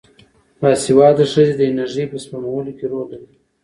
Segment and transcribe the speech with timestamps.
[0.61, 3.35] باسواده ښځې د انرژۍ په سپمولو کې رول لري.